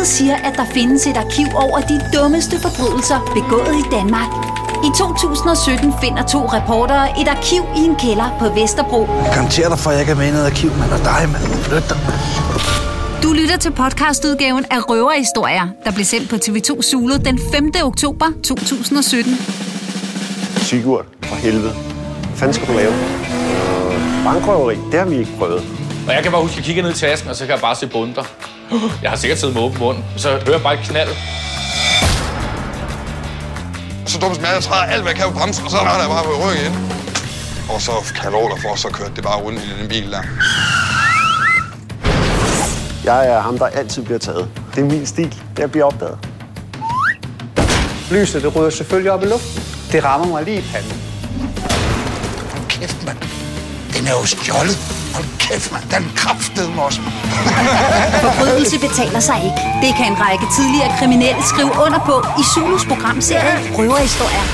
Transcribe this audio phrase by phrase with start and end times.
[0.00, 4.30] Rygtet siger, at der findes et arkiv over de dummeste forbrydelser begået i Danmark.
[4.88, 9.00] I 2017 finder to reportere et arkiv i en kælder på Vesterbro.
[9.24, 10.90] Jeg garanterer dig for, at jeg ikke er med i noget arkiv, mand.
[10.96, 11.44] Og dig, mand.
[11.66, 11.98] Flyt dig.
[13.22, 17.72] Du lytter til podcastudgaven af Røverhistorier, der blev sendt på TV2 Zulu den 5.
[17.82, 19.32] oktober 2017.
[20.68, 21.72] Sigurd, for helvede.
[21.72, 22.92] Hvad fanden skal du lave?
[22.92, 25.62] Øh, bankrøveri, det har vi ikke prøvet.
[26.08, 27.60] Og jeg kan bare huske, at jeg kigger ned i tasken, og så kan jeg
[27.60, 28.24] bare se bunder.
[29.02, 29.98] Jeg har sikkert siddet med åben mund.
[30.16, 31.08] Så hører jeg bare et knald.
[34.06, 36.00] Så dumt som jeg, jeg træder alt, hvad jeg kan på bremsen, og så retter
[36.00, 36.74] jeg bare på ryggen ind.
[37.74, 40.12] Og så kan jeg love dig for, så kørte det bare rundt i den bil
[40.12, 40.22] der.
[43.04, 44.48] Jeg er ham, der altid bliver taget.
[44.74, 45.34] Det er min stil.
[45.58, 46.18] Jeg bliver opdaget.
[48.10, 49.62] Lyset, det rydder selvfølgelig op i luften.
[49.92, 51.02] Det rammer mig lige i panden.
[52.52, 53.18] Hold kæft, mand.
[53.96, 54.99] Den er jo stjålet.
[55.14, 55.84] Hold kæft, mand.
[55.94, 57.14] Den kraftedeme også, mand.
[58.24, 59.60] Forbrydelse betaler sig ikke.
[59.82, 64.44] Det kan en række tidligere kriminelle skrive under på i Zulus programserie Røverhistorier.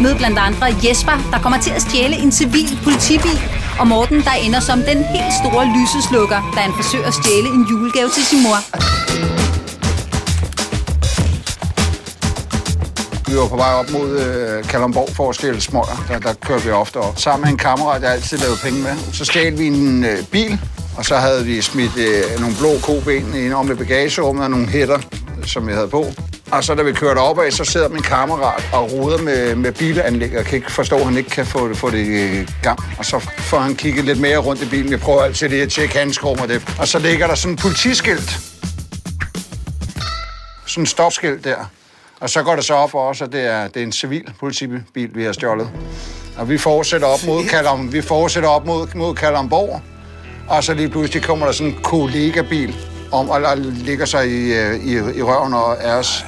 [0.00, 3.38] Mød blandt andre Jesper, der kommer til at stjæle en civil politibil,
[3.80, 7.66] og Morten, der ender som den helt store lyseslukker, da han forsøger at stjæle en
[7.70, 8.58] julegave til sin mor.
[13.36, 16.04] Vi var på vej op mod øh, Kalundborg for at stjæle smøger.
[16.08, 17.18] Der, der kørte vi ofte op.
[17.18, 18.96] Sammen med en kammerat, jeg altid lavede penge med.
[19.12, 20.60] Så stjal vi en øh, bil,
[20.96, 24.68] og så havde vi smidt øh, nogle blå koben ind om i bagagerummet og nogle
[24.68, 24.98] hætter,
[25.46, 26.06] som vi havde på.
[26.50, 29.72] Og så da vi kørte op af, så sidder min kammerat og roder med, med
[29.72, 32.78] bilanlæg, og kan ikke forstå, at han ikke kan få det, få det i gang.
[32.98, 34.90] Og så får han kigget lidt mere rundt i bilen.
[34.90, 36.74] Jeg prøver altid lige at tjekke handskrum og det.
[36.78, 38.40] Og så ligger der sådan en politiskilt.
[40.66, 41.70] Sådan en stopskilt der.
[42.20, 44.32] Og så går det så op for os, at det er, det er en civil
[44.40, 45.70] politibil, vi har stjålet.
[46.38, 49.80] Og vi fortsætter op mod, Kalum, vi fortsætter op mod, mod Kalundborg.
[50.48, 52.76] Og så lige pludselig kommer der sådan en kollegabil
[53.12, 56.26] om og og ligger sig i, øh, i, i røven og er os.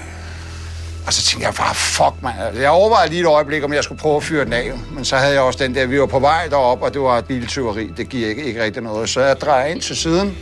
[1.07, 2.33] Og så tænkte jeg bare, fuck man.
[2.61, 4.73] Jeg overvejede lige et øjeblik, om jeg skulle prøve at fyre den af.
[4.93, 7.19] Men så havde jeg også den der, vi var på vej derop, og det var
[7.19, 7.93] et biltyveri.
[7.97, 9.09] Det giver ikke, ikke rigtig noget.
[9.09, 10.37] Så jeg drejer ind til siden.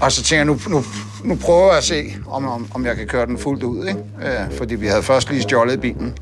[0.00, 0.84] Og så tænker jeg, nu, nu,
[1.24, 3.86] nu prøver jeg at se, om, om, om jeg kan køre den fuldt ud.
[3.86, 4.00] Ikke?
[4.22, 6.18] Øh, fordi vi havde først lige stjålet bilen.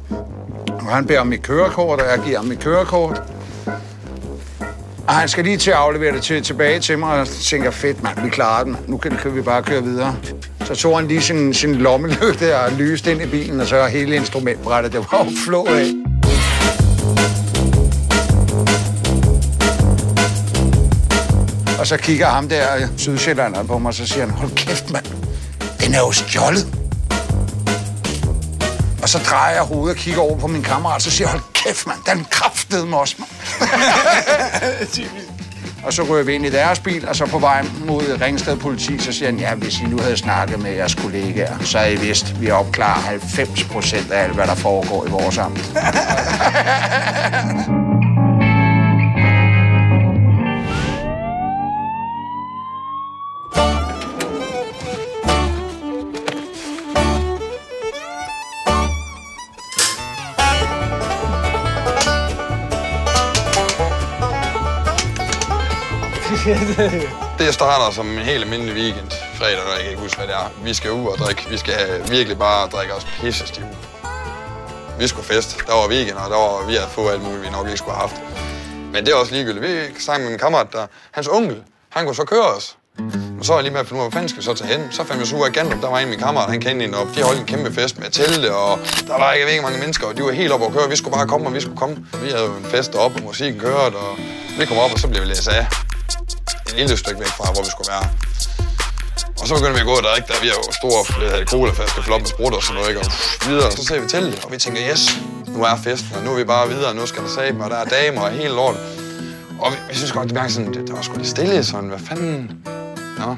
[0.67, 3.23] Og han beder om mit kørekort, og jeg giver ham mit kørekort.
[5.07, 7.67] Og han skal lige til at aflevere det til, tilbage til mig, og så tænker
[7.67, 8.77] jeg, fedt mand, vi klarer den.
[8.87, 10.17] Nu kan, kan vi bare køre videre.
[10.65, 14.17] Så tog han lige sin, sin lommelygte og lyste ind i bilen, og så hele
[14.17, 16.14] instrumentbrættet, det var jo flået af.
[21.85, 24.91] Og så kigger ham der, øh, sydsjællanderen, på mig, og så siger han, hold kæft
[24.91, 25.05] mand,
[25.81, 26.67] den er jo stjålet.
[29.03, 31.43] Og så drejer jeg hovedet og kigger over på min kammerat, så siger jeg, hold
[31.55, 33.31] kæft mand, den kraftede mig også, mand.
[35.87, 38.99] og så rører vi ind i deres bil, og så på vej mod Ringsted politi,
[38.99, 41.97] så siger han, ja, hvis I nu havde snakket med jeres kollegaer, så havde I
[41.97, 45.59] vidst, vi opklarer 90 procent af alt, hvad der foregår i vores amt.
[67.39, 69.11] Det starter som en helt almindelig weekend.
[69.35, 70.51] Fredag, når jeg kan ikke huske, hvad det er.
[70.65, 71.47] Vi skal ud og drikke.
[71.51, 71.77] Vi skal
[72.11, 73.69] virkelig bare drikke os pisse stive.
[74.99, 75.57] Vi skulle fest.
[75.67, 77.97] Der var weekend, og der var, vi havde fået alt muligt, vi nok ikke skulle
[77.97, 78.23] have haft.
[78.93, 79.63] Men det er også ligegyldigt.
[79.63, 82.77] Vi sang med en kammerat, der, hans onkel, han kunne så køre os.
[83.39, 84.55] Og så var jeg lige med at finde ud af, hvor fanden skal vi så
[84.55, 84.93] tage hen?
[84.93, 86.85] Så fandt vi så ud af Gandrup, der var en af mine kammerater, han kendte
[86.85, 87.07] en op.
[87.17, 90.17] De holdt en kæmpe fest med telte, og der var ikke, ikke mange mennesker, og
[90.17, 90.89] de var helt oppe at køre.
[90.91, 91.97] Vi skulle bare komme, og vi skulle komme.
[92.25, 94.19] Vi havde jo en fest deroppe, og musikken kørte, og
[94.59, 95.67] vi kom op, og så blev vi læst af.
[96.67, 98.07] Et lille stykke væk fra, hvor vi skulle være.
[99.41, 101.47] Og så begynder vi at gå og drikke, der vi har jo store øh, flere
[101.53, 103.01] colaflasker, flot med sprut og sådan noget, ikke?
[103.01, 103.09] Og
[103.49, 105.03] videre, så ser vi til det, og vi tænker, yes,
[105.55, 107.77] nu er festen, og nu er vi bare videre, nu skal der sabe, og der
[107.77, 108.77] er damer og helt lort.
[109.63, 112.03] Og vi, vi synes godt, det, sådan, det, det var sgu lidt stille, sådan, hvad
[112.09, 112.51] fanden?
[113.19, 113.31] Nå,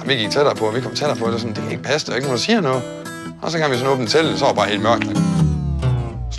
[0.00, 1.72] og vi gik tættere på, og vi kom tættere på, og det, sådan, det kan
[1.72, 2.82] ikke passe, der er ikke nogen, der siger noget.
[3.42, 5.04] Og så kan vi sådan åbne til, så var bare helt mørkt.
[5.04, 5.20] Ikke?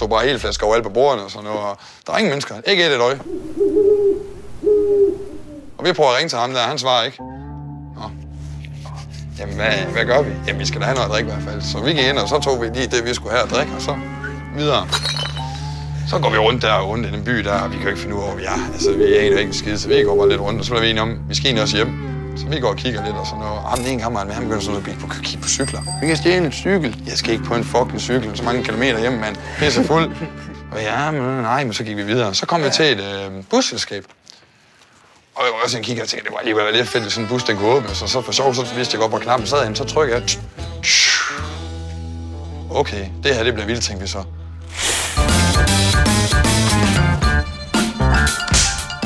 [0.04, 1.78] stod bare helt flasker over alle på bordene og sådan noget, og
[2.08, 3.20] der er ingen mennesker, ikke et et øje.
[5.84, 7.18] Og vi prøver at ringe til ham der, han svarer ikke.
[7.98, 8.06] Nå.
[9.40, 10.32] Jamen, hvad, hvad gør vi?
[10.48, 11.62] Jamen, vi skal da have noget at drikke i hvert fald.
[11.62, 13.74] Så vi gik ind, og så tog vi lige det, vi skulle have at drikke,
[13.76, 13.96] og så
[14.58, 14.88] videre.
[16.10, 17.90] Så går vi rundt der og rundt i den by der, og vi kan jo
[17.90, 18.60] ikke finde ud af, hvor vi er.
[18.74, 20.84] Altså, vi er egentlig ikke skide, så vi går bare lidt rundt, og så bliver
[20.84, 21.92] vi enige om, vi skal egentlig også hjem.
[22.38, 23.58] Så vi går og kigger lidt og sådan noget.
[23.58, 25.82] Og ham den ene kammerat med, han begynder sådan noget at kigge på cykler.
[26.02, 26.92] Vi kan stjæle en cykel.
[27.08, 29.36] Jeg skal ikke på en fucking cykel, så mange kilometer hjem, mand.
[29.60, 30.12] Pisse fuld.
[30.72, 32.34] Og ja, men nej, men så gik vi videre.
[32.34, 34.04] Så kom vi til et øh, busselskab.
[35.36, 37.26] Og jeg var også en kigger og tænkte, det var alligevel lidt fedt, hvis sådan
[37.26, 37.96] en bus den kunne åbne.
[37.96, 39.76] Så, så for sjov, så vidste jeg godt, hvor knappen sad henne.
[39.76, 40.24] Så trykker jeg.
[42.72, 44.24] Okay, det her det bliver vildt, tænkte vi så.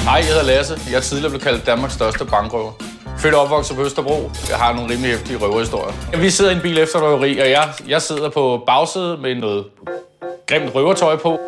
[0.03, 0.79] Hej, jeg hedder Lasse.
[0.89, 2.71] Jeg er tidligere blevet kaldt Danmarks største bankrøver.
[3.19, 4.31] Født og opvokset på Østerbro.
[4.49, 6.17] Jeg har nogle rimelig hæftige røverhistorier.
[6.17, 9.65] Vi sidder i en bil efter røveri, og jeg, jeg sidder på bagsædet med noget
[10.47, 11.39] grimt røvertøj på.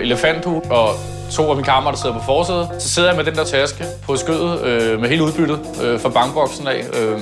[0.00, 0.94] Elefanthue og
[1.32, 2.68] to af mine kammerater sidder på forsædet.
[2.78, 6.08] Så sidder jeg med den der taske på skødet øh, med hele udbyttet øh, fra
[6.08, 6.84] bankboksen af.
[7.00, 7.20] Øh,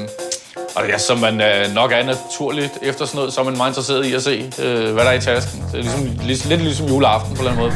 [0.77, 3.71] og ja, som man øh, nok er naturligt efter sådan noget, så er man meget
[3.71, 5.65] interesseret i at se, øh, hvad der er i tasken.
[5.73, 7.75] Det er ligesom, lidt, lidt ligesom juleaften på en eller anden måde.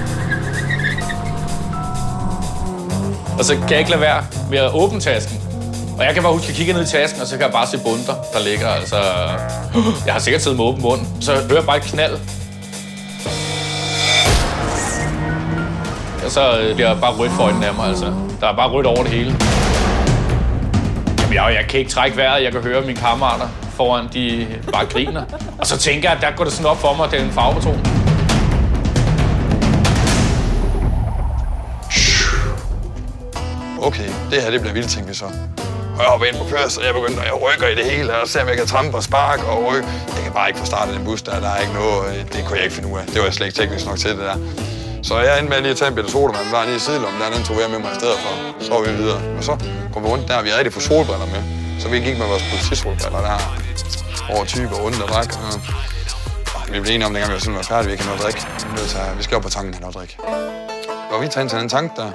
[3.38, 5.41] Og så kan jeg ikke lade være med at åbne tasken.
[5.99, 7.52] Og jeg kan bare huske, at jeg kigger ned i tasken, og så kan jeg
[7.52, 8.69] bare se bunter, der ligger.
[8.69, 8.97] Altså,
[10.06, 11.00] jeg har sikkert siddet med åben mund.
[11.20, 12.19] Så hører jeg bare et knald.
[16.30, 18.12] Så øh, bliver jeg bare rødt for øjnene af mig, altså.
[18.40, 19.36] Der er bare rødt over det hele.
[21.20, 22.42] Jamen, jeg, jeg kan ikke trække vejret.
[22.42, 25.24] Jeg kan høre mine kammerater foran, de bare griner.
[25.58, 27.24] Og så tænker jeg, at der går det sådan op for mig, at det er
[27.24, 27.80] en farvepatron.
[33.82, 35.24] Okay, det her det bliver vildt, tænkte vi så.
[35.96, 38.28] Og jeg hopper ind på kørsel, og jeg begynder, jeg rykker i det hele, og
[38.28, 39.88] ser, om jeg kan trampe og sparke og rykke.
[40.16, 42.44] Jeg kan bare ikke få startet den bus der, der er ikke noget, øh, det
[42.44, 43.06] kunne jeg ikke finde ud af.
[43.06, 44.36] Det var jeg slet ikke teknisk nok til det der.
[45.02, 47.31] Så jeg endte med lige at tage en bitte sodavand, var lige i sidelommen, der
[47.37, 48.32] den tog jeg med mig i stedet for.
[48.64, 49.20] Så var vi videre.
[49.38, 49.52] Og så
[49.93, 51.43] kom vi rundt der, vi havde rigtig få solbriller med.
[51.82, 53.38] Så vi gik med vores politisolbriller der
[54.35, 55.31] over 20 og rundt og drak.
[55.47, 55.52] Og,
[56.73, 58.38] vi blev enige om, dengang vi var sådan var færdige, vi kan noget drik.
[58.41, 58.82] drikke.
[58.82, 60.14] Vi, tage, vi skal op på tanken have noget at drikke.
[61.12, 62.11] Og vi tager ind til den tank der.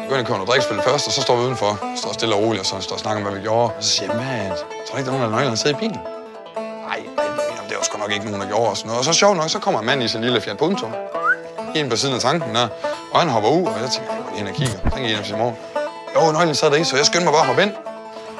[0.00, 1.72] Vi går ind og køber noget drikspil først, og så står vi udenfor.
[2.00, 3.68] Står stille og roligt, og så står og snakker om, hvad vi gjorde.
[3.78, 4.50] Og så siger jeg, man,
[4.86, 6.00] tror du ikke, der er nogen, der nøgler, der sidder i bilen?
[6.88, 7.00] Nej,
[7.68, 8.98] det var sgu nok ikke nogen, der gjorde os noget.
[8.98, 10.86] Og så sjovt nok, så kommer en mand i sin lille Fiat Punto
[11.74, 12.68] en på siden af tanken der,
[13.12, 14.78] og han hopper ud, og jeg tænker, jeg går lige ind og kigger.
[14.90, 15.56] Den gik ind til morgen.
[16.14, 17.72] Jo, nøglen sad der i, så jeg skyndte mig bare at hoppe ind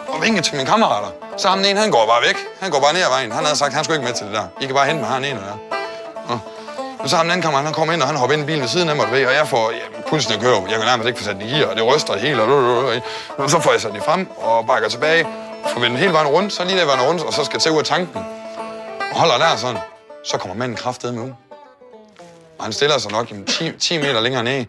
[0.09, 1.09] og vinke til mine kammerater.
[1.37, 2.37] Så ham den ene, han går bare væk.
[2.61, 3.33] Han går bare ned ad vejen.
[3.33, 4.45] Han havde sagt, han skulle ikke med til det der.
[4.61, 5.77] I kan bare hente mig, han ene der.
[6.29, 6.39] Og,
[6.99, 8.61] og så ham den anden kammerat, han kommer ind, og han hopper ind i bilen
[8.61, 10.63] ved siden af mig, og jeg får ja, pulsen at køre.
[10.71, 12.43] Jeg kan nærmest ikke få sat den i gear, og det ryster det hele.
[12.43, 13.03] Og,
[13.39, 15.27] og så får jeg sat den frem og bakker tilbage.
[15.73, 17.73] Får den hele vejen rundt, så lige der vejen rundt, og så skal jeg tage
[17.73, 18.25] ud af tanken.
[19.13, 19.79] Og holder der sådan.
[20.25, 21.50] Så kommer manden kraftedet med ud.
[22.61, 24.65] Og han stiller sig nok jamen, 10, 10 meter længere ned.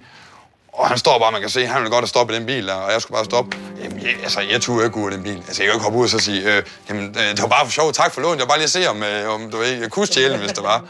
[0.74, 2.74] Og han står bare, man kan se, han vil godt have stoppet den bil der,
[2.74, 3.58] og jeg skulle bare stoppe.
[3.84, 5.38] Jamen, jeg, altså, jeg turde ikke ud af den bil.
[5.38, 7.66] Altså, jeg kan ikke hoppe ud og så sige, øh, jamen, øh, det var bare
[7.66, 9.58] for sjov, tak for lånet, Jeg var bare lige at se, om, øh, om du
[9.58, 10.84] ved, jeg kunne stjæle hvis det var.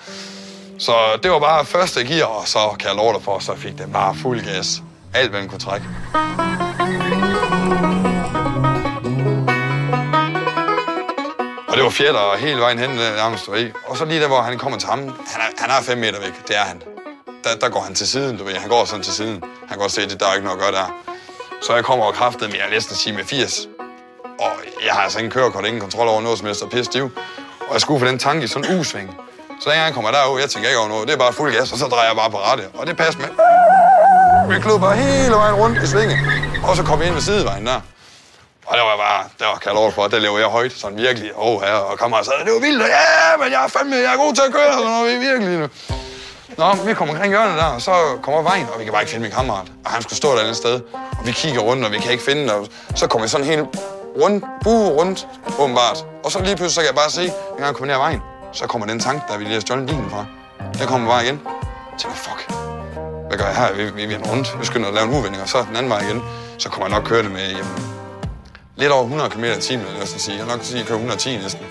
[0.80, 0.94] Så
[1.24, 3.92] det var bare første gear, og så kan jeg love dig for, så fik den
[3.92, 4.82] bare fuld gas.
[5.14, 5.86] Alt, hvad den kunne trække.
[11.68, 13.72] Og det var fjetter hele vejen hen, nærmest var.
[13.88, 16.20] Og så lige der, hvor han kommer til ham, han er, han er fem meter
[16.20, 16.82] væk, det er han.
[17.44, 18.56] Der, der går han til siden, du ved.
[18.56, 19.44] Han går sådan til siden.
[19.60, 20.88] Han kan godt se, at der er ikke noget at gøre der.
[21.62, 23.68] Så jeg kommer og kraftet med, jeg er næsten sige med 80.
[24.40, 24.52] Og
[24.86, 27.12] jeg har altså ingen kørekort, ingen kontrol over noget som helst, og pisse stiv.
[27.68, 29.18] Og jeg skulle for den tanke i sådan en usving.
[29.62, 31.72] Så da jeg kommer derud, jeg tænker ikke over noget, det er bare fuld gas,
[31.72, 32.64] og så drejer jeg bare på rette.
[32.74, 33.30] Og det passer med.
[34.56, 36.18] Vi klod bare hele vejen rundt i svinget.
[36.68, 37.82] Og så kom vi ind ved sidevejen der.
[38.66, 41.32] Og der var bare, der var kaldt over for, der lever jeg højt, sådan virkelig.
[41.36, 44.14] Åh, oh, her, og kammerater sagde, det var vildt, ja, men jeg er fandme, jeg
[44.14, 45.68] er god til at køre, sådan noget, virkelig nu.
[46.58, 49.12] Nå, vi kommer omkring hjørnet der, og så kommer vejen, og vi kan bare ikke
[49.12, 49.68] finde min kammerat.
[49.86, 50.82] Og han skulle stå der et andet sted.
[50.94, 53.66] Og vi kigger rundt, og vi kan ikke finde og Så kommer vi sådan helt
[54.22, 55.28] rundt, bue rundt,
[55.60, 56.06] åbenbart.
[56.24, 58.22] Og så lige pludselig, så kan jeg bare se, at jeg kommer ned ad vejen,
[58.52, 60.26] så kommer den tank, der vi lige har stjålet bilen fra.
[60.80, 61.40] Der kommer bare igen.
[61.92, 62.52] Jeg tænker, fuck,
[63.28, 63.74] hvad gør jeg her?
[63.74, 65.90] Vi, vi, vi er rundt, vi skynder at lave en uvending, og så den anden
[65.92, 66.22] vej igen.
[66.58, 67.76] Så kommer jeg nok køre det med, jamen,
[68.76, 70.38] lidt over 100 km i timen, vil jeg sige.
[70.38, 71.66] Jeg nok sige, at jeg kører 110 næsten.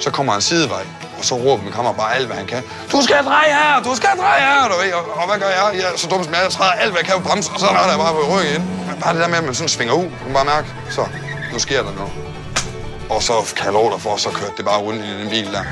[0.00, 0.82] Så kommer en sidevej,
[1.22, 2.62] og så råber min kammerat bare alt, hvad han kan.
[2.92, 4.92] Du skal dreje her, du skal dreje her, du ved.
[4.98, 5.68] Og, og hvad gør jeg?
[5.80, 7.60] Jeg er så dum som jeg, jeg træder alt, hvad jeg kan på bremsen, og
[7.60, 8.64] så er jeg bare på ryggen ind.
[9.02, 11.02] Bare det der med, at man sådan svinger ud, man bare mærke, så
[11.52, 12.12] nu sker der noget.
[13.14, 15.48] Og så kan jeg love dig for, så kørte det bare rundt i den bil
[15.56, 15.64] der.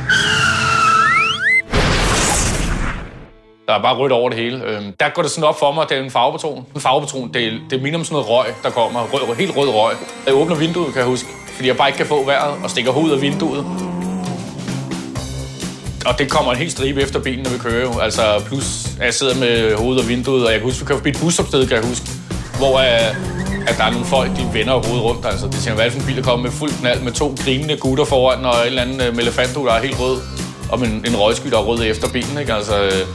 [3.69, 4.65] Der er bare rødt over det hele.
[4.65, 6.67] Øhm, der går det sådan op for mig, at det er en farvepatron.
[6.75, 9.01] En farvepatron, det, det minder om sådan noget røg, der kommer.
[9.13, 9.97] Rød, helt rød røg.
[10.27, 11.29] Jeg åbner vinduet, kan jeg huske.
[11.55, 13.90] Fordi jeg bare ikke kan få vejret og stikker hovedet af vinduet.
[16.07, 17.99] Og det kommer en helt stribe efter benene, når vi kører jo.
[17.99, 20.99] Altså, plus at jeg sidder med hovedet og vinduet, og jeg kan huske, vi kører
[20.99, 22.07] forbi et busopsted, kan jeg huske.
[22.59, 23.17] Hvor at,
[23.67, 25.27] at der er nogle folk, de vender hovedet rundt.
[25.27, 27.13] Altså, det siger, hvad er det for en bil, der kommer med fuld knald, med
[27.13, 30.21] to grinende gutter foran, og en eller anden øh, uh, elefanto, der er helt rød.
[30.71, 32.55] Og en, en røgsky, der er rød efter benene, ikke?
[32.55, 33.07] Altså, øh,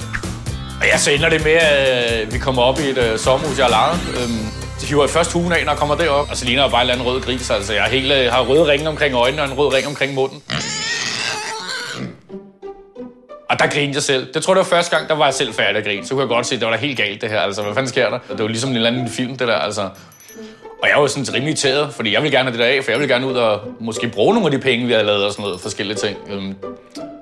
[0.82, 3.58] og ja, så ender det med, at øh, vi kommer op i et øh, sommerhus,
[3.58, 4.00] jeg har lejet.
[4.18, 4.30] Øh,
[4.82, 6.20] de hiver først hugen af, når jeg kommer derop.
[6.20, 7.50] Altså, og så ligner jeg bare en eller anden rød gris.
[7.50, 10.42] Altså, jeg har, hele, har røde ringe omkring øjnene og en rød ring omkring munden.
[13.56, 14.34] Og der grinede jeg selv.
[14.34, 16.06] Det tror jeg, det var første gang, der var jeg selv færdig at grine.
[16.06, 17.40] Så kunne jeg godt se, at det var da helt galt det her.
[17.40, 18.20] Altså, hvad fanden sker der?
[18.30, 19.56] Det var ligesom en eller anden film, det der.
[19.56, 19.90] Altså.
[20.84, 22.92] Og jeg var sådan rimelig irriteret, fordi jeg ville gerne have det der af, for
[22.92, 25.32] jeg ville gerne ud og måske bruge nogle af de penge, vi havde lavet og
[25.32, 26.18] sådan noget forskellige ting.
[26.30, 26.56] Øhm, men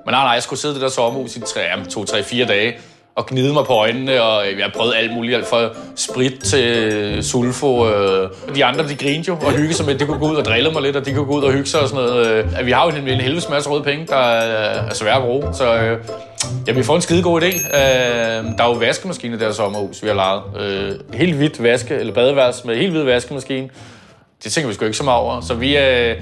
[0.06, 2.74] nej, nej, jeg skulle sidde i det der sommerhus i 3, 2, 3, 4 dage
[3.16, 7.88] og gnide mig på øjnene, og jeg prøvede alt muligt, alt fra sprit til sulfo.
[7.88, 8.28] Øh.
[8.54, 10.44] De andre, de grinede jo og hyggede sig med, at de kunne gå ud og
[10.44, 12.26] drille mig lidt, og de kunne gå ud og hygge sig og sådan noget.
[12.26, 15.54] Øh, Vi har jo en, en helvedes masse røde penge, der er svære at bruge,
[15.54, 15.98] så øh,
[16.66, 17.76] ja, vi får en skide god idé.
[17.76, 20.42] Øh, der er jo vaskemaskine der sommerhus, vi har lejet.
[20.60, 23.68] Øh, helt hvidt vaske, eller badeværelse med helt hvid vaskemaskine.
[24.44, 25.40] Det tænker vi sgu ikke så meget over.
[25.40, 26.14] Så vi, øh,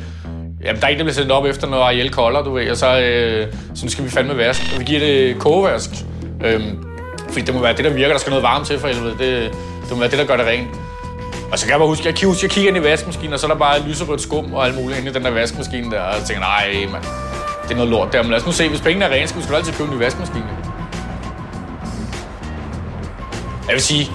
[0.64, 2.76] Jamen, der er en, der bliver sendt op efter når Ariel kolder, du ved, og
[2.76, 4.64] så, øh, så nu skal vi fandme vaske.
[4.74, 5.90] Og vi giver det kogevask.
[6.44, 6.78] Øhm,
[7.28, 8.12] fordi det må være det, der virker.
[8.12, 9.14] Der skal noget varme til for helvede.
[9.18, 10.68] Det, det må være det, der gør det rent.
[11.52, 13.46] Og så kan jeg bare huske, jeg, kigger, jeg kigger ind i vaskemaskinen, og så
[13.46, 16.00] er der bare lyserødt skum og alt muligt inde i den der vaskemaskine der.
[16.00, 17.04] Og jeg tænker, nej, mand,
[17.62, 18.22] det er noget lort der.
[18.22, 19.96] Men lad os nu se, hvis pengene er rene, skal vi sgu altid købe en
[19.96, 20.44] ny vaskemaskine.
[23.66, 24.10] Jeg vil sige,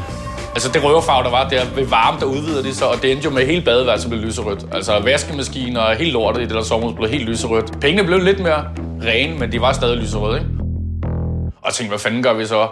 [0.55, 3.25] altså det røverfarve, der var der ved varme, der udvider det så, og det endte
[3.25, 4.65] jo med hele badeværelset blev lyserødt.
[4.71, 7.79] Altså vaskemaskiner og helt lortet i det der sommerhus blev helt lyserødt.
[7.81, 8.65] Pengene blev lidt mere
[9.03, 10.56] rene, men de var stadig lyserøde, ikke?
[11.67, 12.67] Og jeg tænkte, hvad fanden gør vi så?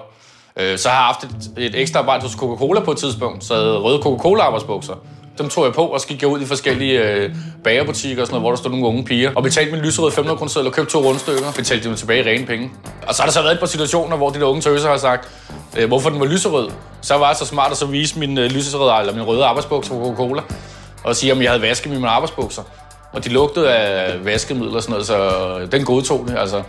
[0.60, 3.54] Øh, så har jeg haft et, et ekstra arbejde hos Coca-Cola på et tidspunkt, så
[3.54, 4.94] jeg havde røde Coca-Cola-arbejdsbukser.
[5.38, 8.34] Dem tog jeg på, og så gik jeg ud i forskellige øh, bagerbutikker og sådan
[8.34, 9.32] noget, hvor der stod nogle unge piger.
[9.36, 11.52] Og betalte min lyserøde 500 kroner seddel og købte to rundstykker.
[11.56, 12.72] Betalte dem tilbage i rene penge.
[13.08, 14.98] Og så har der så været et par situationer, hvor de der unge tøser har
[14.98, 15.30] sagt,
[15.78, 16.70] øh, hvorfor den var lyserød.
[17.02, 19.94] Så var jeg så smart at så vise min øh, lyserøde, eller min røde arbejdsbukser
[19.94, 20.42] på Coca-Cola.
[21.04, 22.62] Og sige, om jeg havde vasket mine arbejdsbukser.
[23.14, 26.38] Og de lugtede af vaskemiddel og sådan noget, så den godtog det.
[26.38, 26.64] Altså.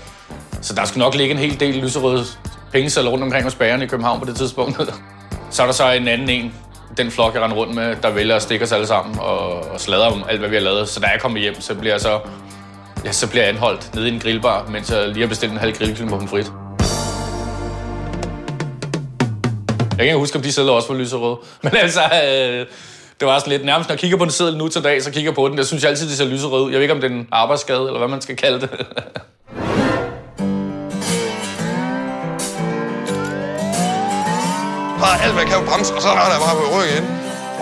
[0.62, 2.24] Så der skal nok ligge en hel del lyserøde
[2.72, 4.76] pengesedler rundt omkring hos bagerne i København på det tidspunkt.
[5.50, 6.54] så er der så en anden en,
[6.96, 9.80] den flok, jeg render rundt med, der vælger at stikke os alle sammen og, og
[9.80, 10.88] sladre om alt, hvad vi har lavet.
[10.88, 12.20] Så da jeg kommer hjem, så bliver jeg så,
[13.04, 15.58] ja, så bliver jeg anholdt nede i en grillbar, mens jeg lige har bestilt en
[15.58, 16.52] halv grillkylling på frit.
[19.90, 21.36] Jeg kan ikke huske, om de sædler også var lyserøde.
[21.62, 22.66] Men altså, øh,
[23.20, 25.10] det var sådan lidt nærmest, når jeg kigger på en seddel nu til dag, så
[25.10, 25.58] kigger jeg på den.
[25.58, 26.70] Jeg synes jeg altid, det ser lyserød ud.
[26.70, 28.70] Jeg ved ikke, om det er en arbejdsskade, eller hvad man skal kalde det.
[35.00, 37.06] Bare alt, hvad jeg kan på bremse, og så retter jeg bare på ryggen ind.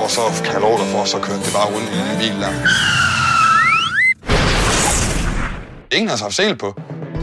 [0.02, 2.36] Og så kan jeg love dig for, så kørte det bare rundt i en bil
[2.42, 2.52] der.
[5.96, 6.68] Ingen har haft sel på.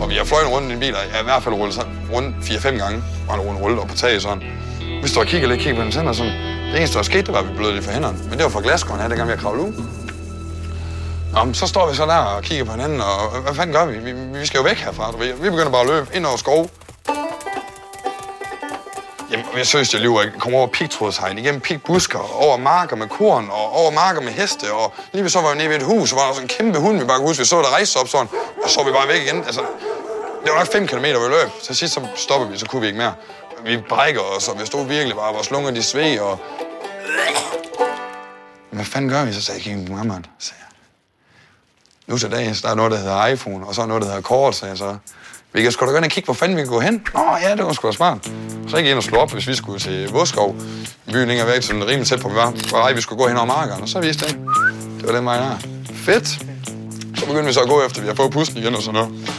[0.01, 1.75] Og vi har fløjet rundt i en bil, og jeg har i hvert fald rullet
[1.75, 3.03] sådan rundt 4-5 gange.
[3.27, 4.43] Og han rullet, op på taget sådan.
[5.03, 6.33] Vi står og kigger lidt, kigger på den tænder sådan.
[6.71, 8.17] Det eneste, der skete, det var, at vi blødte lidt for hænderne.
[8.29, 9.73] Men det var fra glaskåren her, dengang vi har kravlet ud.
[11.33, 13.97] Nå, så står vi så der og kigger på hinanden, og hvad fanden gør vi?
[13.97, 15.33] Vi, vi skal jo væk herfra, du ved.
[15.33, 16.69] Vi begynder bare at løbe ind over skov.
[19.31, 20.21] Jamen, jeg synes, jeg lyver.
[20.21, 24.73] Jeg kom over pigtrådshegn, igennem pigbusker, over marker med korn, og over marker med heste,
[24.73, 26.47] og lige ved så var vi nede ved et hus, og var der sådan en
[26.47, 27.41] kæmpe hund, vi bare kunne huske.
[27.41, 28.27] Vi så der rejse op sådan,
[28.63, 29.43] og så var vi bare væk igen.
[29.43, 29.61] Altså,
[30.43, 31.49] det var nok 5 km, vi løb.
[31.63, 33.13] Til sidst så stopper vi, så kunne vi ikke mere.
[33.63, 36.39] Vi brækker os, og vi stod virkelig bare, vores lunger de sved, og...
[38.71, 39.33] Hvad fanden gør vi?
[39.33, 40.77] Så sagde jeg, kigge på mamma, sagde jeg.
[42.07, 44.21] Nu til dagen, der er noget, der hedder iPhone, og så er noget, der hedder
[44.21, 44.97] kort, sagde jeg så.
[45.53, 47.01] Vi kan sgu da gå ind og kigge, hvor fanden vi kan gå hen.
[47.13, 48.17] Nå ja, det var sgu da smart.
[48.67, 50.55] Så gik ind og slå op, hvis vi skulle til Våskov.
[51.11, 52.49] Byen længere væk, sådan rimelig tæt på, vi var.
[52.69, 54.37] Hvor vej vi skulle gå hen over markerne, og så viste det.
[54.99, 55.57] Det var den vej der.
[55.95, 56.27] Fedt.
[57.15, 59.29] Så begyndte vi så at gå efter, vi har fået pusten igen og sådan noget.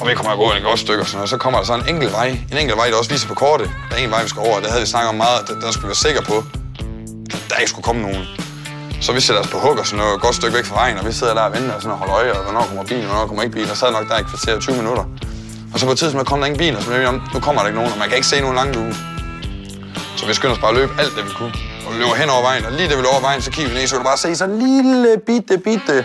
[0.00, 1.30] Og vi kommer at gå en godt stykke og sådan noget.
[1.30, 2.26] Så kommer der så en enkelt vej.
[2.52, 3.70] En enkelt vej, der også viser på kortet.
[3.90, 4.60] Der er en vej, vi skal over.
[4.60, 6.44] Det havde vi snakket om meget, at der skulle vi være sikre på.
[7.50, 8.43] Der ikke skulle komme nogen.
[9.04, 10.98] Så vi sætter os på hug og sådan noget, et godt stykke væk fra vejen,
[10.98, 13.04] og vi sidder der og venter og, sådan og holder øje, og hvornår kommer bilen,
[13.04, 13.70] og hvornår kommer ikke bilen.
[13.70, 15.04] Og så sad nok der i kvarter 20 minutter.
[15.72, 17.40] Og så på et tidspunkt kom der ingen bil, og så blev vi om, nu
[17.40, 18.94] kommer der ikke nogen, og man kan ikke se nogen langt uge.
[20.16, 21.54] Så vi skyndte os bare at løbe alt det, vi kunne.
[21.86, 23.70] Og vi løber hen over vejen, og lige da vi løber over vejen, så kigger
[23.72, 25.96] vi ned, så kunne du bare se så en lille bitte, bitte.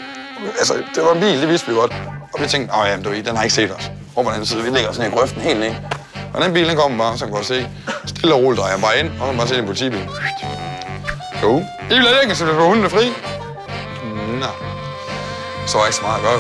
[0.60, 1.94] Altså, det var en bil, det vidste vi godt.
[2.34, 3.86] Og vi tænkte, åh ja, du I, den har ikke set os.
[4.16, 5.74] Over på den anden side, vi ligger sådan i grøften helt ned.
[6.34, 7.68] Og den bil, den kommer bare, så kan du se.
[8.06, 10.04] Stille og roligt drejer jeg bare ind, og så bare se en politibil.
[11.44, 11.64] Jo.
[11.92, 13.06] I vil ikke, så vi får hundene fri.
[14.40, 14.46] Nå.
[15.68, 16.40] Så var ikke så meget at gøre.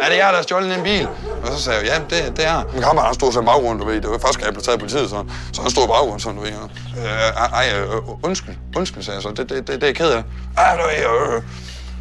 [0.00, 1.08] Er det jer, der har stjålet en bil?
[1.42, 2.62] Og så sagde jeg, ja, det, det er.
[2.72, 4.00] Min kammerat, han stod så i baggrunden, du ved.
[4.00, 5.30] Det var første gang, jeg blev taget af politiet, sådan.
[5.52, 6.50] Så han stod i baggrunden, sådan, du ved.
[6.50, 9.28] Øh, ej, øh, øh, undskyld, undskyld, sagde jeg så.
[9.28, 10.22] Det, det, det, det er jeg ked af.
[10.58, 11.42] Ej, du ved, øh, øh.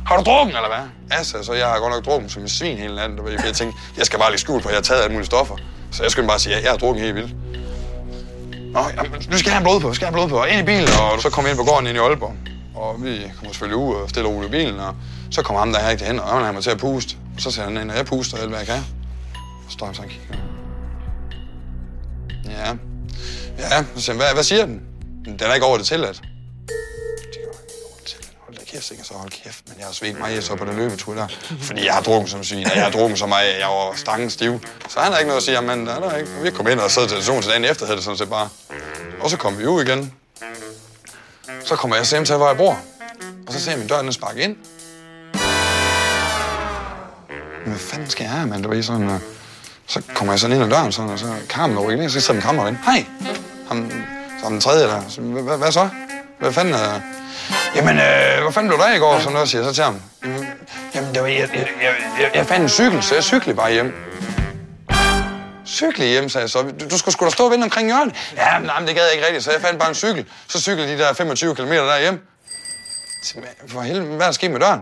[0.07, 1.17] har du drukket, eller hvad?
[1.17, 3.31] Ja, så, så jeg har godt nok drukket som en svin hele natten, du ved.
[3.31, 5.55] Jeg tænkte, jeg skal bare lige skjul på, at jeg har taget alle mulige stoffer.
[5.91, 7.35] Så jeg skulle bare sige, ja, jeg har drukket helt vildt.
[8.75, 10.37] Nå, jamen, nu skal jeg have blod på, skal jeg have blod på.
[10.41, 12.35] Og ind i bilen, og så kom jeg ind på gården ind i Aalborg.
[12.75, 14.95] Og vi kommer selvfølgelig ud og stille roligt i bilen, og
[15.31, 17.15] så kommer ham der her ikke hen, og han har mig til at puste.
[17.37, 18.85] Så siger han, ind, at jeg puster alt, hvad jeg kan.
[19.67, 20.35] Så står han så og kigger.
[22.45, 22.73] Ja.
[23.59, 24.81] Ja, så siger hvad, hvad siger den?
[25.25, 26.15] Den er ikke over det tilladt.
[26.15, 27.49] Det er ikke.
[28.39, 29.03] Hold da jeg kæft, ikke?
[29.03, 31.27] så hold kæft, men jeg har svedt mig så på den løbetur der.
[31.61, 34.29] Fordi jeg har drukket som svin, og jeg har drukket så meget, jeg var stangen
[34.29, 34.59] stiv.
[34.89, 36.29] Så han har ikke noget at sige, men der er ikke.
[36.43, 38.49] Vi kom ind og sad til stationen til dagen efter, havde det sådan set bare.
[39.25, 40.13] Og så kom vi ud igen.
[41.63, 42.79] Så kommer jeg hjem til, hvor jeg bor.
[43.47, 44.55] Og så ser jeg min dør, den sparke ind.
[47.63, 48.63] Men hvad fanden skal jeg have, mand?
[48.63, 49.19] Det var sådan, uh...
[49.87, 52.33] så kommer jeg sådan ind ad døren, sådan, og så Carmen over og så sidder
[52.33, 52.77] min kammerat ind.
[52.85, 53.05] Hej!
[53.67, 53.91] Ham,
[54.41, 55.01] så den tredje der.
[55.09, 55.89] Så, hvad, hvad så?
[56.39, 57.01] Hvad fanden er...
[57.75, 59.19] Jamen, øh, hvad fanden blev der i går?
[59.19, 60.01] som noget, siger så til ham.
[60.95, 63.71] Jamen, det var, jeg, jeg, jeg, jeg, jeg fandt en cykel, så jeg cyklede bare
[63.71, 63.93] hjem.
[65.75, 66.61] Cykle hjem, sagde jeg så.
[66.61, 68.15] Du, du skulle sgu da stå og vente omkring hjørnet.
[68.35, 70.25] Ja, men, nej, men det gad jeg ikke rigtigt, så jeg fandt bare en cykel.
[70.47, 72.19] Så cyklede de der 25 km derhjem.
[73.67, 74.81] For helvede, hvad er der sket med døren?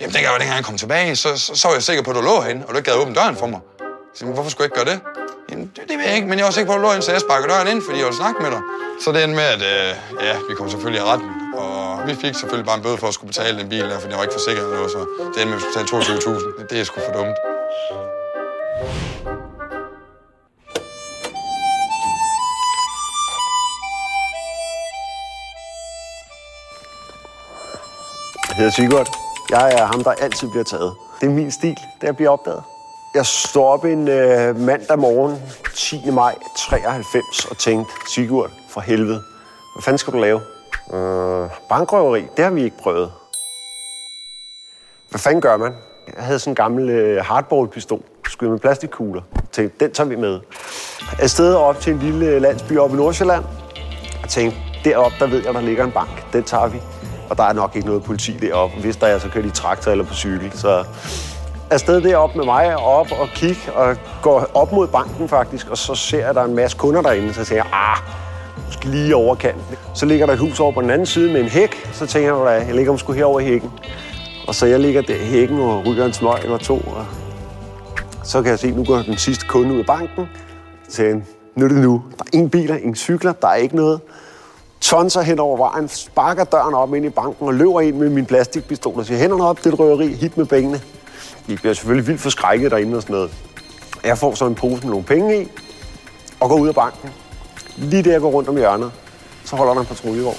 [0.00, 2.20] Jamen, dengang, dengang jeg kom tilbage, så, så, så var jeg sikker på, at du
[2.20, 3.60] lå herinde, og du ikke gad åbne døren for mig.
[4.14, 5.00] Så, hvorfor skulle jeg ikke gøre det?
[5.50, 7.06] Jamen, det, det ved jeg ikke, men jeg var sikker på, at du lå herinde,
[7.06, 8.60] så jeg sparkede døren ind, fordi jeg ville snakke med dig.
[9.04, 9.90] Så det endte med, at øh,
[10.28, 11.30] ja, vi kom selvfølgelig i retten,
[11.62, 14.10] og vi fik selvfølgelig bare en bøde for at skulle betale den bil der, fordi
[14.12, 15.00] jeg var ikke forsikret eller noget, så
[15.32, 16.66] det endte med, at vi skulle betale 22.000.
[16.70, 17.36] Det er sgu for dumt.
[28.58, 29.08] Hedder Sigurd.
[29.50, 30.94] Jeg er ham, der altid bliver taget.
[31.20, 32.62] Det er min stil, det er at blive opdaget.
[33.14, 35.42] Jeg står op en øh, mandag morgen,
[35.74, 36.10] 10.
[36.10, 39.22] maj 93, og tænkte, Sigurd, for helvede,
[39.74, 40.40] hvad fanden skal du lave?
[40.92, 43.12] Øh, bankrøveri, det har vi ikke prøvet.
[45.10, 45.74] Hvad fanden gør man?
[46.16, 49.22] Jeg havde sådan en gammel øh, hardball-pistol, skudt med plastikkugler.
[49.52, 50.40] Tænkte, den tager vi med.
[51.20, 53.44] Jeg sted op til en lille øh, landsby oppe i Nordsjælland.
[54.22, 56.32] og tænkte, deroppe, der ved jeg, der ligger en bank.
[56.32, 56.82] Den tager vi.
[57.30, 58.80] Og der er nok ikke noget politi deroppe.
[58.80, 60.52] Hvis der er, så kører de traktor eller på cykel.
[60.54, 60.84] Så
[61.70, 65.78] afsted derop med mig og op og kigge og går op mod banken faktisk, og
[65.78, 67.98] så ser jeg, at der er en masse kunder derinde, så tænker jeg, ah,
[68.66, 69.76] måske lige over kanten.
[69.94, 72.46] Så ligger der et hus over på den anden side med en hæk, så tænker
[72.46, 73.70] jeg, at jeg ligger måske herover i hækken.
[74.48, 77.06] Og så jeg ligger der i hækken og ryger en smøg eller to, og
[78.24, 80.28] så kan jeg se, at nu går den sidste kunde ud af banken.
[80.88, 81.22] Så jeg,
[81.54, 82.02] nu er det nu.
[82.18, 84.00] Der er ingen biler, ingen cykler, der er ikke noget.
[84.80, 88.26] Tonser hen over vejen, sparker døren op ind i banken og løber ind med min
[88.26, 90.80] plastikpistol og siger, hænderne op, det er et røveri, hit med pengene.
[91.46, 93.30] De bliver selvfølgelig vildt forskrækket derinde og sådan noget.
[94.04, 95.48] Jeg får så en pose med nogle penge i,
[96.40, 97.10] og går ud af banken.
[97.76, 98.92] Lige der jeg går rundt om hjørnet,
[99.44, 100.36] så holder der en patruljevogn.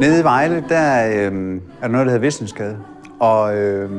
[0.00, 2.78] Nede i Vejle, der øh, er der noget, der hedder Vissenskade.
[3.20, 3.90] Og øh,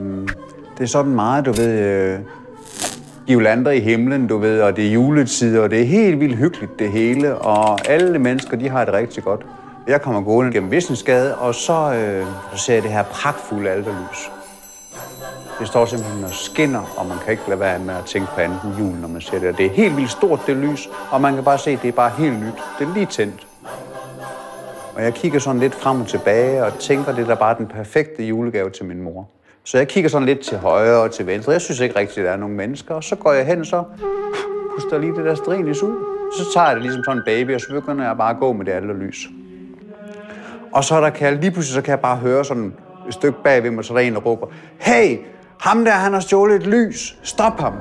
[0.77, 2.19] det er sådan meget, du ved, øh,
[3.27, 6.79] Giolander i himlen, du ved, og det er juletid, og det er helt vildt hyggeligt,
[6.79, 7.35] det hele.
[7.35, 9.45] Og alle mennesker, de har det rigtig godt.
[9.87, 14.31] Jeg kommer gående gennem Vissensgade, og så, øh, så ser jeg det her pragtfulde alderlys.
[15.59, 18.41] Det står simpelthen og skinner, og man kan ikke lade være med at tænke på
[18.41, 19.49] andet end jul, når man ser det.
[19.49, 21.87] Og det er helt vildt stort, det lys, og man kan bare se, at det
[21.87, 22.53] er bare helt nyt.
[22.79, 23.48] Det er lige tændt.
[24.99, 27.67] Og jeg kigger sådan lidt frem og tilbage og tænker, det er da bare den
[27.67, 29.29] perfekte julegave til min mor.
[29.63, 31.51] Så jeg kigger sådan lidt til højre og til venstre.
[31.51, 32.95] Jeg synes ikke rigtigt, at der er nogen mennesker.
[32.95, 33.83] Og så går jeg hen, så
[34.75, 35.95] puster lige det der stearinlys ud.
[36.37, 38.53] Så tager jeg det ligesom sådan en baby, og så begynder jeg bare at gå
[38.53, 39.27] med det alle lys.
[40.71, 42.73] Og så der kan jeg, lige pludselig så kan jeg bare høre sådan
[43.07, 44.47] et stykke bag ved mig, så der er en, der råber,
[44.79, 45.17] Hey,
[45.59, 47.17] ham der, han har stjålet et lys.
[47.23, 47.73] Stop ham.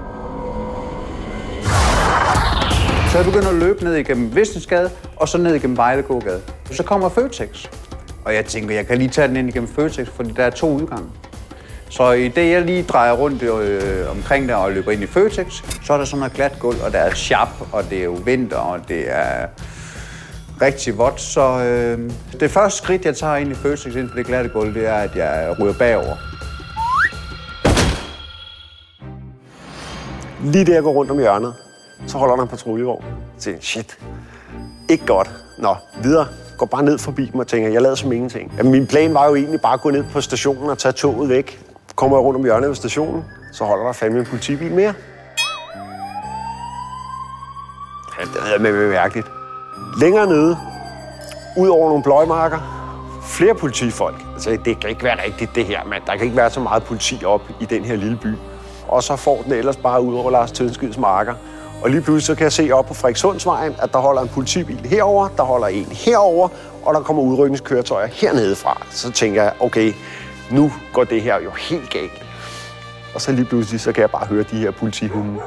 [3.11, 6.43] Så jeg begynder at løbe ned igennem Vestensgade, og så ned igennem Vejlegågade.
[6.71, 7.67] Så kommer Føtex.
[8.25, 10.73] Og jeg tænker, jeg kan lige tage den ind igennem Føtex, fordi der er to
[10.73, 11.11] udgange.
[11.91, 15.63] Så i det, jeg lige drejer rundt øh, omkring der og løber ind i Føtex,
[15.85, 18.19] så er der sådan noget glat gulv, og der er sharp, og det er jo
[18.25, 19.47] vinter, og det er
[20.63, 21.21] rigtig vådt.
[21.21, 24.75] Så øh, det første skridt, jeg tager ind i Føtex ind på det glatte gulv,
[24.75, 26.17] det er, at jeg ryger bagover.
[30.45, 31.55] Lige der jeg går rundt om hjørnet,
[32.07, 33.05] så holder der en patruljevogn.
[33.05, 33.99] Jeg tænker, shit,
[34.89, 35.31] ikke godt.
[35.59, 36.27] Nå, videre.
[36.59, 38.53] Går bare ned forbi dem og tænker, jeg lader som ingenting.
[38.59, 41.29] Jamen, min plan var jo egentlig bare at gå ned på stationen og tage toget
[41.29, 41.65] væk.
[41.97, 44.95] Kommer jeg rundt om hjørnet ved stationen, så holder der fandme en politibil mere.
[48.19, 49.27] Ja, det er med mærkeligt.
[50.01, 50.57] Længere nede,
[51.57, 52.59] ud over nogle bløjmarker,
[53.23, 54.17] flere politifolk.
[54.35, 56.03] Altså, det kan ikke være rigtigt, det her, mand.
[56.07, 58.35] Der kan ikke være så meget politi op i den her lille by.
[58.89, 61.35] Og så får den ellers bare ud over Lars Tønskids marker.
[61.83, 64.87] Og lige pludselig så kan jeg se op på Frederikssundsvejen, at der holder en politibil
[64.87, 66.49] herover, der holder en herover,
[66.85, 68.87] og der kommer udrykningskøretøjer hernede fra.
[68.91, 69.93] Så tænker jeg, okay,
[70.51, 72.23] nu går det her jo helt galt.
[73.15, 75.41] Og så lige pludselig, så kan jeg bare høre de her politihunde.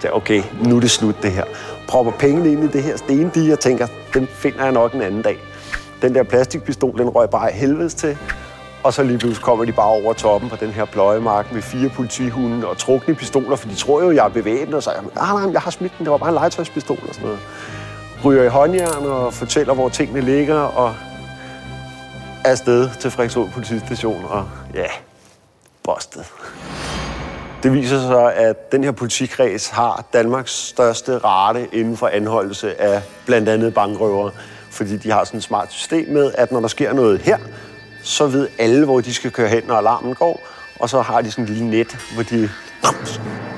[0.00, 1.44] Så okay, nu er det slut det her.
[1.88, 5.22] Propper pengene ind i det her stendige og tænker, den finder jeg nok en anden
[5.22, 5.38] dag.
[6.02, 8.18] Den der plastikpistol, den røg bare helvedes til.
[8.86, 11.88] Og så lige pludselig kommer de bare over toppen på den her pløjemark med fire
[11.88, 15.04] politihunde og trukne pistoler, for de tror jo, jeg er bevæbnet, og så er jeg,
[15.16, 17.38] ah, nej, jeg har smidt den, det var bare en legetøjspistol og sådan noget.
[18.24, 20.94] Ryger i håndjern og fortæller, hvor tingene ligger, og
[22.44, 24.86] er afsted til Frederiksholm politistation, og ja,
[25.82, 26.22] busted.
[27.62, 33.02] Det viser sig, at den her politikreds har Danmarks største rate inden for anholdelse af
[33.26, 34.30] blandt andet bankrøvere.
[34.70, 37.38] Fordi de har sådan et smart system med, at når der sker noget her,
[38.06, 40.48] så ved alle, hvor de skal køre hen, når alarmen går.
[40.80, 42.50] Og så har de sådan en lille net, hvor de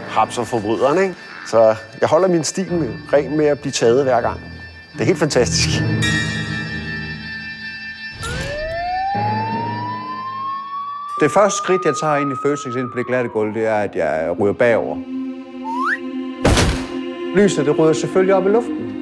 [0.09, 1.03] hapser forbryderen.
[1.03, 1.15] Ikke?
[1.51, 4.41] Så jeg holder min stil med, ren med at blive taget hver gang.
[4.93, 5.69] Det er helt fantastisk.
[11.21, 13.75] Det første skridt, jeg tager ind i Føtex ind på det glatte gulv, det er,
[13.77, 14.97] at jeg ryger bagover.
[17.37, 18.95] Lyset, det ryger selvfølgelig op i luften.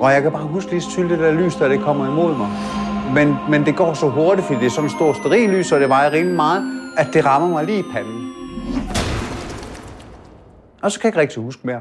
[0.00, 2.36] Og jeg kan bare huske lige så tydeligt, det der lys, der det kommer imod
[2.36, 2.48] mig.
[3.14, 5.88] Men, men det går så hurtigt, fordi det er sådan en stor sterillys, og det
[5.88, 6.62] vejer rimelig meget,
[6.96, 8.32] at det rammer mig lige i panden.
[10.82, 11.80] Og så kan jeg ikke rigtig huske mere.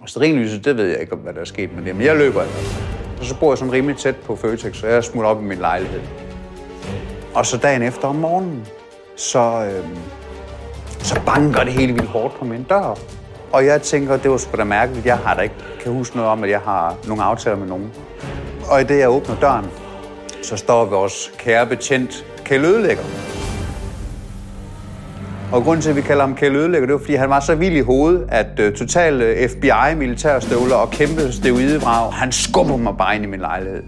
[0.00, 2.40] Og sterilllyset, det ved jeg ikke, hvad der er sket med det, men jeg løber
[2.40, 2.76] altså.
[3.18, 5.58] Og så bor jeg sådan rimelig tæt på Føtex, så jeg smutter op i min
[5.58, 6.00] lejlighed.
[7.34, 8.66] Og så dagen efter om morgenen,
[9.16, 9.84] så, øh,
[10.98, 12.98] så banker det hele vildt hårdt på min dør.
[13.52, 15.06] Og jeg tænker, det var sgu da mærkeligt.
[15.06, 17.92] Jeg har da ikke kan huske noget om, at jeg har nogle aftaler med nogen.
[18.68, 19.64] Og i det, jeg åbner døren,
[20.42, 23.04] så står vores kære betjent Kjell Ødelægger.
[25.52, 27.54] Og grunden til, at vi kalder ham Kjell Ødelægger, det var, fordi han var så
[27.54, 32.96] vild i hovedet, at uh, total øh, FBI, militærstøvler og kæmpe steroidebrag, han skubber mig
[32.98, 33.82] bare ind i min lejlighed.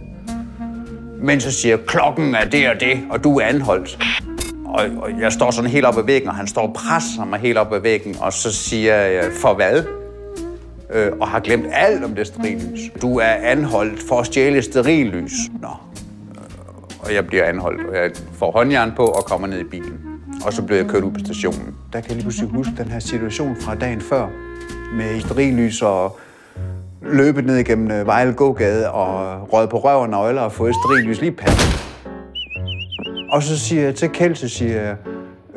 [1.22, 3.98] Men så siger klokken er det og det, og du er anholdt.
[4.64, 7.40] Og, og jeg står sådan helt op ad væggen, og han står og presser mig
[7.40, 9.84] helt op ad væggen, og så siger jeg, for hvad?
[10.90, 12.81] Øh, og har glemt alt om det sterillys.
[13.03, 15.33] Du er anholdt for at stjæle sterillys.
[15.61, 15.68] Nå.
[15.68, 16.42] Øh,
[17.01, 20.01] og jeg bliver anholdt, og jeg får håndjern på og kommer ned i bilen.
[20.44, 21.75] Og så bliver jeg kørt ud på stationen.
[21.92, 24.29] Der kan jeg lige pludselig huske den her situation fra dagen før,
[24.96, 26.18] med sterillys og
[27.03, 31.20] løbet ned igennem øh, Vejle Gågade og røget på røv og nøgler og fået sterillys
[31.20, 31.72] lige panden.
[33.31, 34.96] Og så siger jeg til Kjeld, så siger jeg,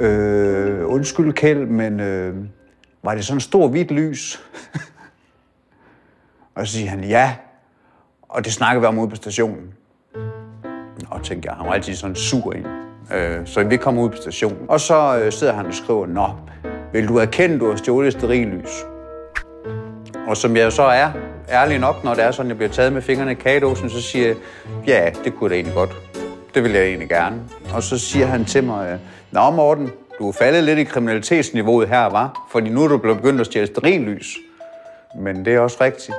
[0.05, 2.35] øh, undskyld Kjeld, men øh,
[3.03, 4.39] var det sådan en stor hvidt lys?
[6.59, 7.33] og så siger han, ja.
[8.29, 9.73] Og det snakker vi om ude på stationen.
[11.09, 12.65] Og tænker jeg, han var altid sådan sur ind.
[13.13, 14.65] Øh, så vi kommer ud på stationen.
[14.69, 16.29] Og så øh, sidder han og skriver, Nå,
[16.93, 18.85] vil du erkende, du har stjålet sterillys?
[20.27, 21.11] Og som jeg så er,
[21.49, 24.27] ærlig nok, når det er sådan, jeg bliver taget med fingrene i kagedåsen, så siger
[24.27, 24.35] jeg,
[24.87, 25.95] ja, det kunne jeg da egentlig godt.
[26.55, 27.41] Det vil jeg egentlig gerne.
[27.73, 28.99] Og så siger han til mig, øh,
[29.31, 32.47] Nå Morten, du er faldet lidt i kriminalitetsniveauet her, var?
[32.51, 34.37] Fordi nu er du blevet begyndt at stjæle sterillys.
[35.15, 36.15] Men det er også rigtigt.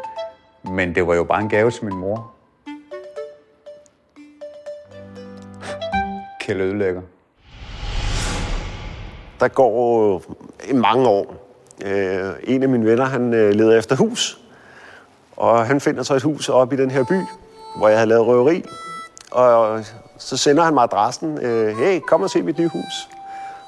[0.62, 2.32] Men det var jo bare en gave til min mor.
[6.40, 7.02] Kjell ødelægger.
[9.40, 10.22] Der går
[10.74, 11.34] mange år.
[11.84, 14.40] Øh, en af mine venner, han øh, leder efter hus.
[15.36, 17.20] Og han finder så et hus op i den her by,
[17.76, 18.64] hvor jeg havde lavet røveri.
[19.30, 19.84] Og
[20.18, 21.38] så sender han mig adressen.
[21.42, 23.08] Øh, hey, kom og se mit nye hus.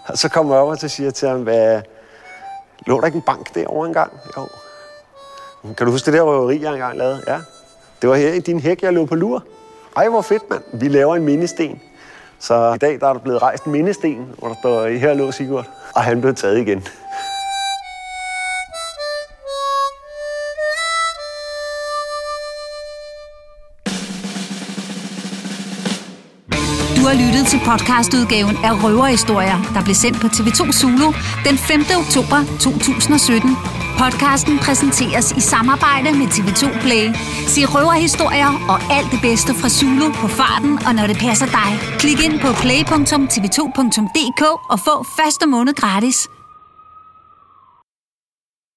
[0.06, 1.82] Og så kommer jeg over og siger til ham, hvad,
[2.86, 4.12] lå der ikke en bank derovre engang?
[4.36, 4.46] Jo.
[5.62, 7.22] Kan du huske det der røveri, jeg engang lavede?
[7.26, 7.38] Ja.
[8.02, 9.44] Det var her i din hæk, jeg lå på lur.
[9.96, 10.62] Ej, hvor fedt, mand.
[10.72, 11.80] Vi laver en mindesten.
[12.38, 15.32] Så i dag der er der blevet rejst en mindesten, hvor der står, her lå
[15.32, 15.66] Sigurd.
[15.94, 16.78] Og han blev taget igen.
[26.96, 31.12] Du har lyttet til podcastudgaven af Røverhistorier, der blev sendt på TV2 Zulu
[31.46, 31.80] den 5.
[31.98, 33.56] oktober 2017.
[34.02, 37.04] Podcasten præsenteres i samarbejde med TV2 Play.
[37.46, 41.98] Se røverhistorier og alt det bedste fra Zulu på farten og når det passer dig.
[41.98, 46.31] Klik ind på play.tv2.dk og få første måned gratis.